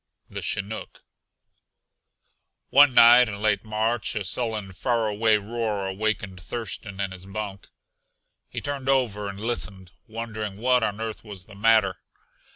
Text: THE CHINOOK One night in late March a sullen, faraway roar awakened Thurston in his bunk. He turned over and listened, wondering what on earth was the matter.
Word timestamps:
THE 0.31 0.41
CHINOOK 0.41 1.03
One 2.71 2.95
night 2.95 3.29
in 3.29 3.39
late 3.39 3.63
March 3.63 4.15
a 4.15 4.23
sullen, 4.23 4.71
faraway 4.71 5.37
roar 5.37 5.85
awakened 5.85 6.41
Thurston 6.41 6.99
in 6.99 7.11
his 7.11 7.27
bunk. 7.27 7.67
He 8.49 8.61
turned 8.61 8.89
over 8.89 9.29
and 9.29 9.39
listened, 9.39 9.91
wondering 10.07 10.57
what 10.59 10.81
on 10.81 10.99
earth 10.99 11.23
was 11.23 11.45
the 11.45 11.53
matter. 11.53 11.99